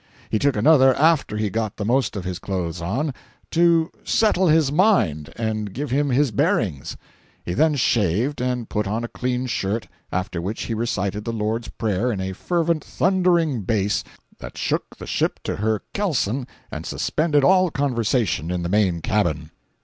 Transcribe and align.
—He 0.31 0.39
took 0.39 0.55
another 0.55 0.95
after 0.95 1.37
he 1.37 1.51
got 1.51 1.77
the 1.77 1.85
most 1.85 2.15
of 2.15 2.23
his 2.23 2.39
clothes 2.39 2.81
on, 2.81 3.13
"to 3.51 3.91
settle 4.03 4.47
his 4.47 4.71
mind 4.71 5.31
and 5.35 5.71
give 5.73 5.91
him 5.91 6.09
his 6.09 6.31
bearings." 6.31 6.97
He 7.45 7.53
then 7.53 7.75
shaved, 7.75 8.41
and 8.41 8.67
put 8.67 8.87
on 8.87 9.03
a 9.03 9.07
clean 9.07 9.45
shirt; 9.45 9.87
after 10.11 10.41
which 10.41 10.63
he 10.63 10.73
recited 10.73 11.23
the 11.23 11.31
Lord's 11.31 11.67
Prayer 11.67 12.11
in 12.11 12.19
a 12.19 12.33
fervent, 12.33 12.83
thundering 12.83 13.61
bass 13.61 14.03
that 14.39 14.57
shook 14.57 14.97
the 14.97 15.05
ship 15.05 15.39
to 15.43 15.57
her 15.57 15.83
kelson 15.93 16.47
and 16.71 16.83
suspended 16.83 17.43
all 17.43 17.69
conversation 17.69 18.49
in 18.49 18.63
the 18.63 18.69
main 18.69 19.01
cabin. 19.01 19.51